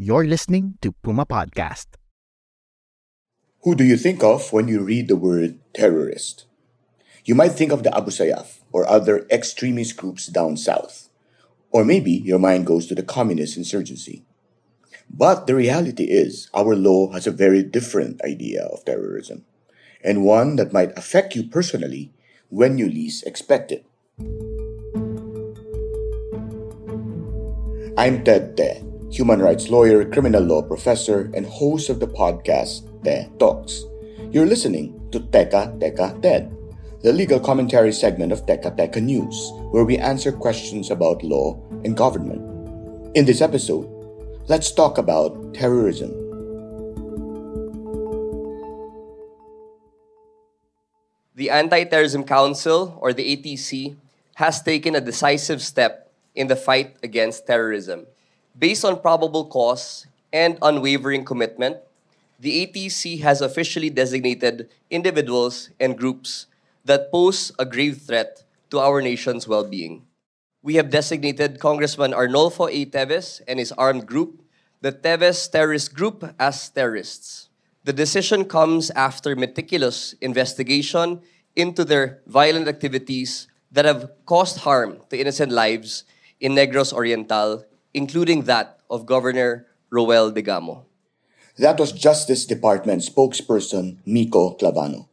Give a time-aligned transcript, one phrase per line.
[0.00, 1.98] You're listening to Puma Podcast.
[3.64, 6.46] Who do you think of when you read the word terrorist?
[7.24, 11.10] You might think of the Abu Sayyaf or other extremist groups down south.
[11.72, 14.22] Or maybe your mind goes to the communist insurgency.
[15.10, 19.46] But the reality is, our law has a very different idea of terrorism,
[20.04, 22.14] and one that might affect you personally
[22.50, 23.84] when you least expect it.
[27.98, 33.28] I'm Ted Te, human rights lawyer, criminal law professor, and host of the podcast Te
[33.38, 33.84] Talks.
[34.30, 36.52] You're listening to Teka Teka Ted,
[37.02, 41.96] the legal commentary segment of Teka Teka News, where we answer questions about law and
[41.96, 42.44] government.
[43.16, 43.88] In this episode,
[44.48, 46.12] let's talk about terrorism.
[51.34, 53.96] The Anti Terrorism Council, or the ATC,
[54.34, 58.06] has taken a decisive step in the fight against terrorism.
[58.58, 61.76] Based on probable cause and unwavering commitment,
[62.40, 66.46] the ATC has officially designated individuals and groups
[66.84, 70.06] that pose a grave threat to our nation's well being.
[70.60, 72.84] We have designated Congressman Arnolfo A.
[72.86, 74.42] Teves and his armed group,
[74.80, 77.48] the Teves Terrorist Group, as terrorists.
[77.84, 81.22] The decision comes after meticulous investigation
[81.54, 86.02] into their violent activities that have caused harm to innocent lives
[86.40, 87.64] in Negros Oriental,
[87.98, 90.86] including that of Governor Roel Degamo.
[91.58, 95.08] That was Justice Department spokesperson Mico Clavano.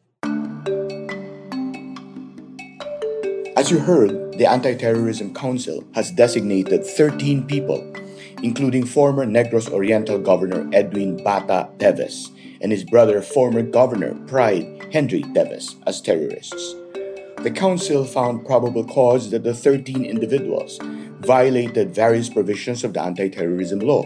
[3.58, 7.82] As you heard, the Anti Terrorism Council has designated 13 people,
[8.44, 12.30] including former Negros Oriental Governor Edwin Bata Teves
[12.62, 16.76] and his brother, former Governor Pryde Henry Teves, as terrorists.
[17.44, 20.80] The council found probable cause that the 13 individuals
[21.22, 24.04] violated various provisions of the anti terrorism law,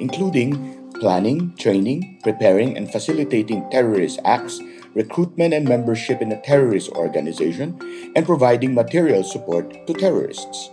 [0.00, 4.60] including planning, training, preparing, and facilitating terrorist acts,
[4.94, 7.78] recruitment and membership in a terrorist organization,
[8.16, 10.70] and providing material support to terrorists.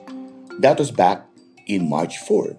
[0.59, 1.25] That was back
[1.67, 2.57] in March 4.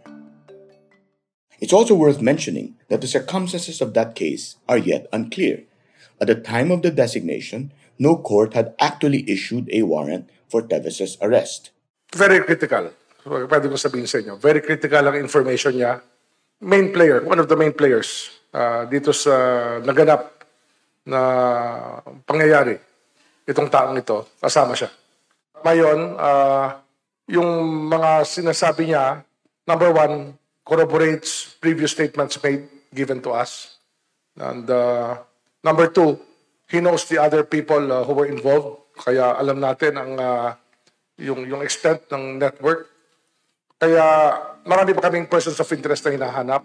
[1.60, 5.64] It's also worth mentioning that the circumstances of that case are yet unclear.
[6.20, 11.16] At the time of the designation, no court had actually issued a warrant for Teves'
[11.20, 11.76] arrest.
[12.16, 12.90] very critical.
[13.26, 14.38] Pwede ko sabihin sa inyo.
[14.38, 15.98] Very critical ang information niya.
[16.62, 19.34] Main player, one of the main players uh, dito sa
[19.84, 20.46] naganap
[21.04, 21.20] na
[22.24, 22.80] pangyayari.
[23.44, 24.90] Itong taong ito, kasama siya.
[25.60, 26.68] Ngayon, uh,
[27.28, 27.50] yung
[27.90, 29.22] mga sinasabi niya,
[29.66, 30.34] number one,
[30.66, 33.78] corroborates previous statements made, given to us.
[34.38, 35.22] And uh,
[35.62, 36.18] number two,
[36.68, 38.82] he knows the other people uh, who were involved.
[38.98, 40.48] Kaya alam natin ang uh,
[41.20, 42.90] yung yung extent ng network.
[43.76, 46.62] Kaya marami pa kaming persons of interest na hinahanap.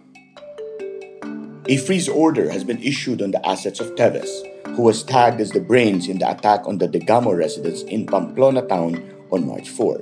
[1.69, 4.31] A freeze order has been issued on the assets of Teves,
[4.73, 8.65] who was tagged as the brains in the attack on the Degamo residence in Pamplona
[8.65, 8.97] town
[9.29, 10.01] on March 4.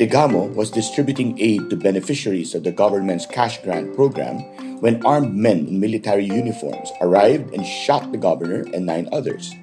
[0.00, 4.40] Degamo was distributing aid to beneficiaries of the government's cash grant program
[4.80, 9.54] when armed men in military uniforms arrived and shot the governor and nine others.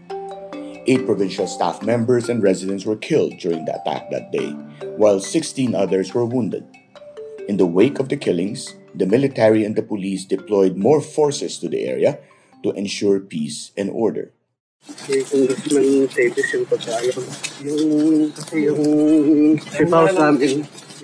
[0.87, 4.51] Eight provincial staff members and residents were killed during the attack that day,
[4.95, 6.63] while 16 others were wounded.
[7.49, 11.67] In the wake of the killings, the military and the police deployed more forces to
[11.67, 12.19] the area
[12.63, 14.31] to ensure peace and order.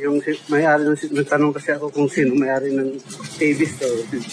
[0.02, 0.18] Yung
[0.50, 2.98] may-ari ng, nagtanong kasi ako kung sino may-ari ng
[3.38, 3.78] Davis.
[3.78, 3.88] So,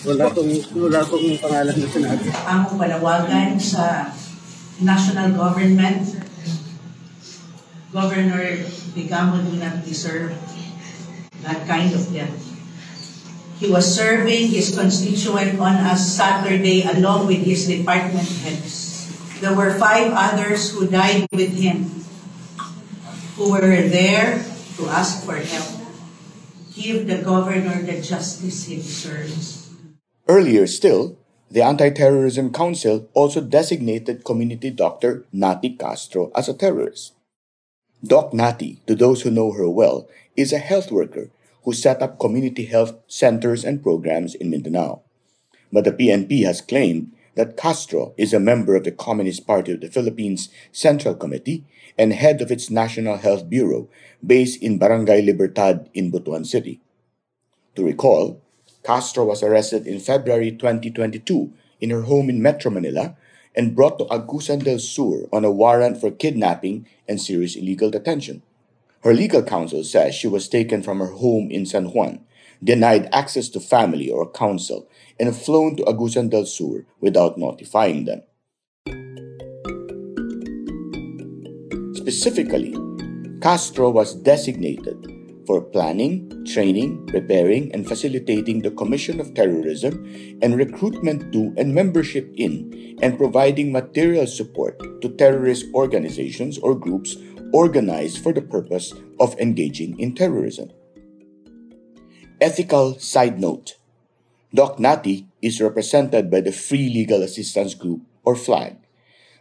[0.09, 2.25] wala kong, wala kong pangalan na sinabi.
[2.49, 4.09] ang panawagan sa
[4.81, 6.25] national government.
[7.91, 8.63] Governor
[8.95, 10.31] Bigamo do not deserve
[11.43, 12.39] that kind of death.
[13.61, 18.89] He was serving his constituent on a Saturday along with his department heads.
[19.43, 21.91] There were five others who died with him,
[23.37, 24.41] who were there
[24.81, 25.77] to ask for help.
[26.73, 29.69] Give the governor the justice he deserves.
[30.27, 31.19] Earlier still,
[31.51, 37.13] the Anti Terrorism Council also designated community doctor Naty Castro as a terrorist.
[38.03, 41.29] Doc Naty, to those who know her well, is a health worker
[41.65, 45.03] who set up community health centers and programs in Mindanao.
[45.73, 49.81] But the PNP has claimed that Castro is a member of the Communist Party of
[49.81, 51.65] the Philippines Central Committee
[51.97, 53.89] and head of its National Health Bureau
[54.25, 56.81] based in Barangay Libertad in Butuan City.
[57.77, 58.41] To recall,
[58.83, 63.17] Castro was arrested in February 2022 in her home in Metro Manila
[63.55, 68.43] and brought to Agusan del Sur on a warrant for kidnapping and serious illegal detention.
[69.03, 72.21] Her legal counsel says she was taken from her home in San Juan,
[72.63, 78.23] denied access to family or counsel, and flown to Agusan del Sur without notifying them.
[81.95, 82.75] Specifically,
[83.41, 84.97] Castro was designated
[85.47, 90.05] for planning, training, preparing, and facilitating the commission of terrorism
[90.43, 97.17] and recruitment to and membership in and providing material support to terrorist organizations or groups
[97.53, 100.71] organized for the purpose of engaging in terrorism.
[102.41, 103.77] Ethical side note
[104.55, 108.77] Doc Naty is represented by the Free Legal Assistance Group or FLAG.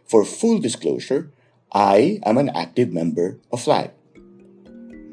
[0.04, 1.32] For full disclosure,
[1.72, 3.90] I am an active member of FLAG.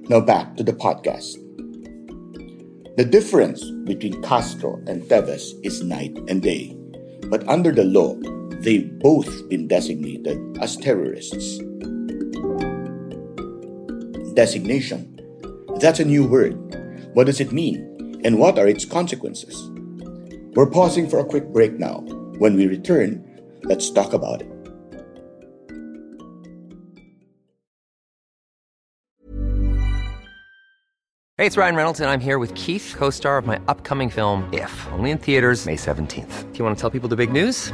[0.10, 1.40] Now back to the podcast.
[2.98, 6.76] The difference between Castro and Teves is night and day,
[7.32, 8.20] but under the law,
[8.60, 11.60] they've both been designated as terrorists
[14.38, 15.18] designation.
[15.80, 16.54] That's a new word.
[17.18, 18.22] What does it mean?
[18.24, 19.72] And what are its consequences?
[20.54, 22.02] We're pausing for a quick break now.
[22.38, 23.26] When we return,
[23.64, 24.48] let's talk about it.
[31.38, 34.48] Hey, it's Ryan Reynolds, and I'm here with Keith, co star of my upcoming film,
[34.54, 36.52] If, only in theaters, May 17th.
[36.52, 37.74] Do you want to tell people the big news?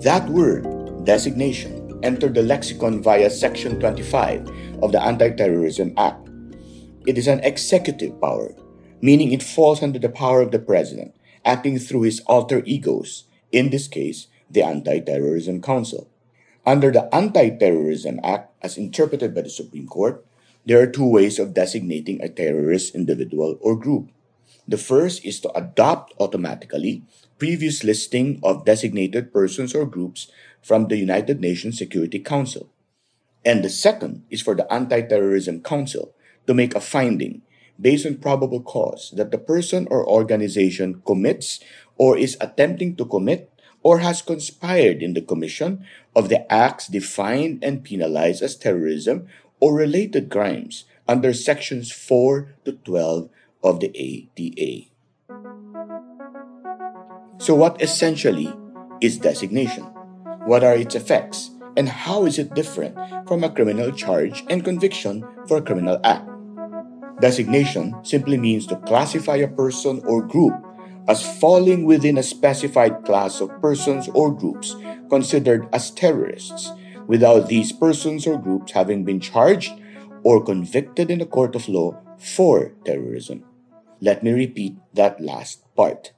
[0.00, 0.64] That word,
[1.04, 6.26] designation, entered the lexicon via Section 25 of the Anti Terrorism Act.
[7.06, 8.54] It is an executive power,
[9.02, 11.14] meaning it falls under the power of the President,
[11.44, 16.08] acting through his alter egos, in this case, the Anti Terrorism Council.
[16.64, 20.24] Under the Anti Terrorism Act, as interpreted by the Supreme Court,
[20.64, 24.08] there are two ways of designating a terrorist individual or group.
[24.70, 27.02] The first is to adopt automatically
[27.42, 30.30] previous listing of designated persons or groups
[30.62, 32.70] from the United Nations Security Council.
[33.44, 36.14] And the second is for the Anti Terrorism Council
[36.46, 37.42] to make a finding
[37.80, 41.58] based on probable cause that the person or organization commits
[41.98, 43.50] or is attempting to commit
[43.82, 45.84] or has conspired in the commission
[46.14, 49.26] of the acts defined and penalized as terrorism
[49.58, 53.30] or related crimes under sections 4 to 12
[53.62, 54.90] of the ATA.
[57.38, 58.52] So, what essentially
[59.00, 59.84] is designation?
[60.44, 61.50] What are its effects?
[61.76, 62.96] And how is it different
[63.28, 66.28] from a criminal charge and conviction for a criminal act?
[67.20, 70.54] Designation simply means to classify a person or group
[71.08, 74.76] as falling within a specified class of persons or groups
[75.08, 76.72] considered as terrorists
[77.06, 79.72] without these persons or groups having been charged
[80.22, 83.44] or convicted in a court of law for terrorism.
[84.00, 86.12] Let me repeat that last part.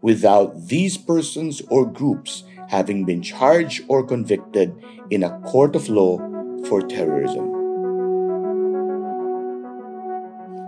[0.00, 4.74] Without these persons or groups having been charged or convicted
[5.10, 6.18] in a court of law
[6.68, 7.50] for terrorism.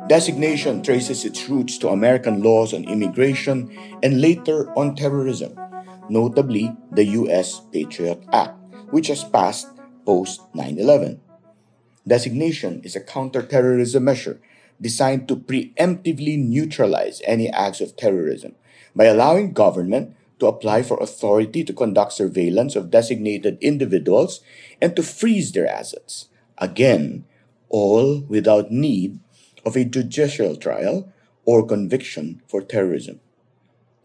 [0.08, 3.70] Designation traces its roots to American laws on immigration
[4.02, 5.54] and later on terrorism,
[6.08, 7.60] notably the U.S.
[7.70, 8.56] Patriot Act,
[8.90, 9.68] which was passed
[10.06, 11.20] post 9 11.
[12.06, 14.40] Designation is a counterterrorism measure
[14.80, 18.54] designed to preemptively neutralize any acts of terrorism
[18.94, 24.40] by allowing government to apply for authority to conduct surveillance of designated individuals
[24.80, 26.28] and to freeze their assets.
[26.58, 27.24] Again,
[27.68, 29.18] all without need
[29.64, 31.12] of a judicial trial
[31.44, 33.20] or conviction for terrorism.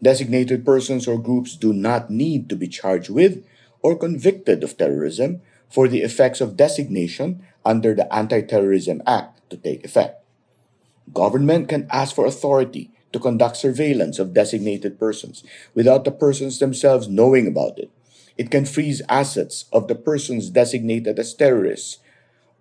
[0.02, 3.44] Designated persons or groups do not need to be charged with
[3.80, 9.56] or convicted of terrorism for the effects of designation under the Anti Terrorism Act to
[9.56, 10.23] take effect.
[11.12, 15.44] Government can ask for authority to conduct surveillance of designated persons
[15.74, 17.90] without the persons themselves knowing about it.
[18.36, 21.98] It can freeze assets of the persons designated as terrorists,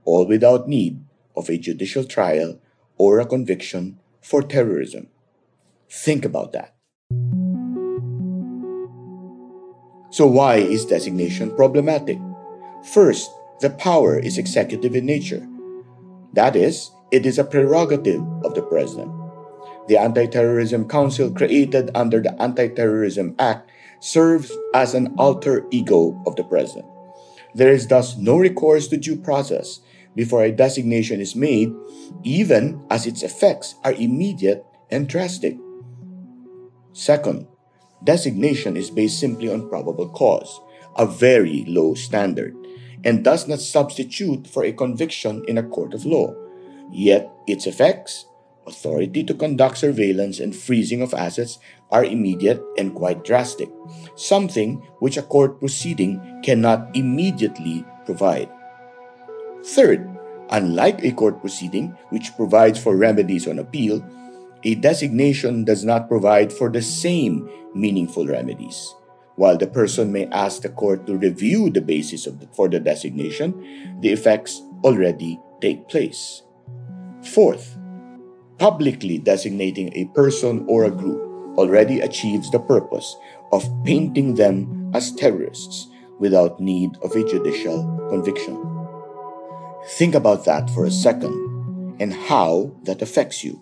[0.05, 1.03] all without need
[1.35, 2.59] of a judicial trial
[2.97, 5.07] or a conviction for terrorism.
[5.89, 6.75] Think about that.
[10.12, 12.19] So, why is designation problematic?
[12.83, 13.31] First,
[13.62, 15.47] the power is executive in nature.
[16.33, 19.13] That is, it is a prerogative of the president.
[19.88, 26.20] The Anti Terrorism Council, created under the Anti Terrorism Act, serves as an alter ego
[26.25, 26.88] of the president.
[27.53, 29.82] There is thus no recourse to due process
[30.15, 31.72] before a designation is made,
[32.24, 35.55] even as its effects are immediate and drastic.
[36.93, 37.46] Second,
[38.03, 40.60] designation is based simply on probable cause,
[40.98, 42.55] a very low standard,
[43.03, 46.34] and does not substitute for a conviction in a court of law.
[46.91, 48.25] Yet its effects
[48.65, 51.59] authority to conduct surveillance and freezing of assets
[51.91, 53.69] are immediate and quite drastic,
[54.15, 58.49] something which a court proceeding cannot immediately provide.
[59.65, 60.07] Third,
[60.49, 64.03] unlike a court proceeding which provides for remedies on appeal,
[64.63, 68.95] a designation does not provide for the same meaningful remedies.
[69.35, 73.99] While the person may ask the court to review the basis the, for the designation,
[73.99, 76.43] the effects already take place.
[77.32, 77.77] Fourth,
[78.60, 83.15] publicly designating a person or a group already achieves the purpose
[83.51, 85.88] of painting them as terrorists
[86.20, 88.60] without need of a judicial conviction.
[89.96, 93.62] Think about that for a second and how that affects you.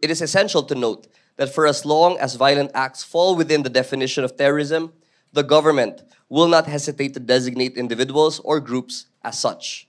[0.00, 1.06] It is essential to note
[1.36, 4.92] that for as long as violent acts fall within the definition of terrorism,
[5.32, 9.88] the government will not hesitate to designate individuals or groups as such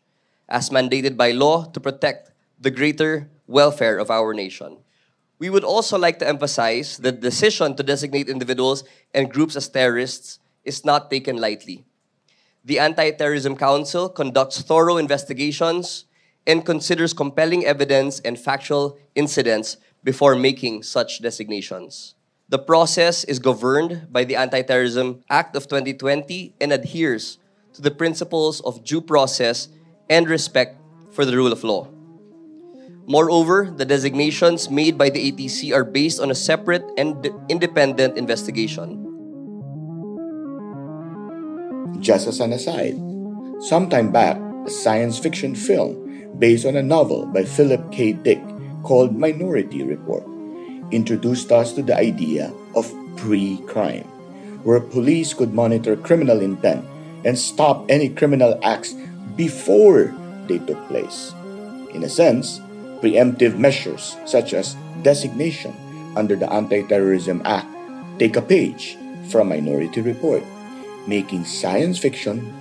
[0.49, 4.77] as mandated by law to protect the greater welfare of our nation.
[5.39, 9.67] We would also like to emphasize that the decision to designate individuals and groups as
[9.67, 11.83] terrorists is not taken lightly.
[12.63, 16.05] The Anti Terrorism Council conducts thorough investigations
[16.47, 22.15] and considers compelling evidence and factual incidents before making such designations.
[22.47, 27.37] The process is governed by the Anti Terrorism Act of 2020 and adheres
[27.73, 29.67] to the principles of due process
[30.09, 30.77] and respect
[31.11, 31.87] for the rule of law.
[33.05, 39.03] Moreover, the designations made by the ATC are based on a separate and independent investigation.
[41.99, 42.95] Just as an aside,
[43.59, 45.99] sometime back, a science fiction film
[46.39, 48.13] based on a novel by Philip K.
[48.13, 48.41] Dick
[48.83, 50.23] called Minority Report
[50.91, 52.87] introduced us to the idea of
[53.17, 54.05] pre crime,
[54.63, 56.85] where police could monitor criminal intent
[57.25, 58.93] and stop any criminal acts
[59.35, 60.13] before
[60.47, 61.33] they took place.
[61.93, 62.59] In a sense,
[63.01, 65.73] preemptive measures such as designation
[66.15, 67.67] under the Anti Terrorism Act
[68.19, 68.97] take a page
[69.29, 70.43] from Minority Report,
[71.07, 72.53] making science fiction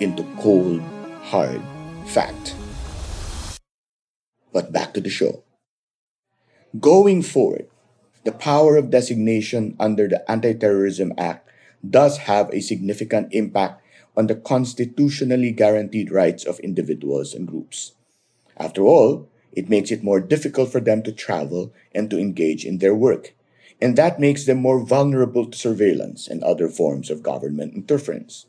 [0.00, 0.80] into cold,
[1.22, 1.60] hard
[2.06, 2.54] fact.
[4.52, 5.44] But back to the show.
[6.80, 7.68] Going forward,
[8.24, 11.48] the power of designation under the Anti Terrorism Act
[11.80, 13.82] does have a significant impact
[14.18, 17.92] on the constitutionally guaranteed rights of individuals and groups.
[18.56, 22.78] After all, it makes it more difficult for them to travel and to engage in
[22.78, 23.34] their work,
[23.80, 28.46] and that makes them more vulnerable to surveillance and other forms of government interference.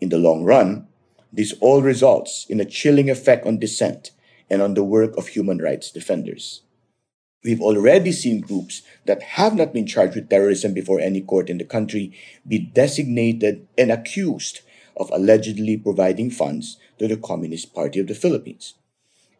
[0.00, 0.86] In the long run,
[1.32, 4.12] this all results in a chilling effect on dissent
[4.48, 6.62] and on the work of human rights defenders.
[7.42, 11.58] We've already seen groups that have not been charged with terrorism before any court in
[11.58, 12.12] the country
[12.46, 14.60] be designated and accused
[15.02, 18.74] of allegedly providing funds to the Communist Party of the Philippines.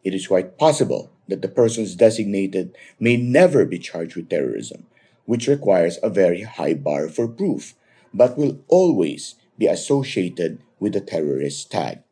[0.03, 4.85] It is quite possible that the persons designated may never be charged with terrorism,
[5.23, 7.75] which requires a very high bar for proof,
[8.13, 12.03] but will always be associated with the terrorist tag.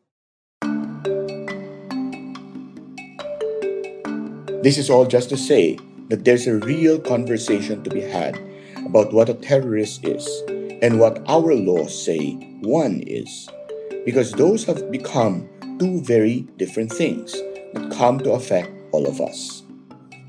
[4.64, 5.76] This is all just to say
[6.08, 8.40] that there's a real conversation to be had
[8.86, 10.24] about what a terrorist is
[10.82, 13.48] and what our laws say one is.
[14.04, 15.48] Because those have become
[15.78, 17.32] two very different things
[17.72, 19.62] that come to affect all of us.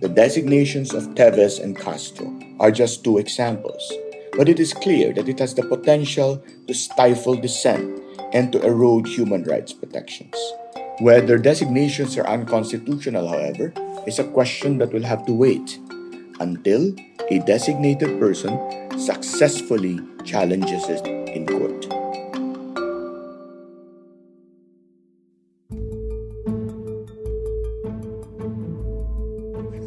[0.02, 3.82] The designations of Teves and Castro are just two examples,
[4.38, 8.00] but it is clear that it has the potential to stifle dissent
[8.32, 10.36] and to erode human rights protections.
[11.00, 13.74] Whether designations are unconstitutional, however,
[14.06, 15.80] is a question that will have to wait
[16.40, 16.94] until
[17.32, 18.54] a designated person
[18.98, 21.90] successfully challenges it in court.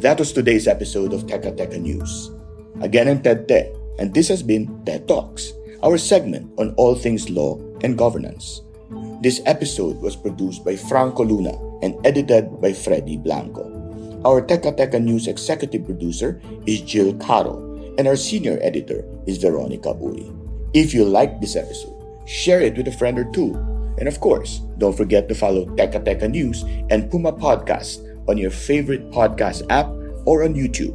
[0.02, 2.30] That was today's episode of Teka Teka News.
[2.80, 5.50] Again, I'm Ted Te, and this has been Te Talks,
[5.82, 8.62] our segment on all things law and governance.
[9.22, 13.66] This episode was produced by Franco Luna and edited by Freddy Blanco.
[14.24, 17.65] Our Teka Teka News executive producer is Jill Caro,
[17.98, 20.30] and our senior editor is Veronica Uri.
[20.74, 21.94] If you liked this episode,
[22.26, 23.54] share it with a friend or two.
[23.98, 28.50] And of course, don't forget to follow Teka Teka News and Puma Podcast on your
[28.50, 29.86] favorite podcast app
[30.26, 30.94] or on YouTube.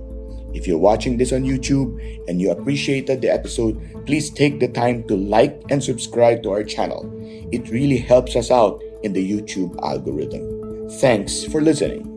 [0.54, 5.08] If you're watching this on YouTube and you appreciated the episode, please take the time
[5.08, 7.10] to like and subscribe to our channel.
[7.52, 10.90] It really helps us out in the YouTube algorithm.
[11.00, 12.11] Thanks for listening.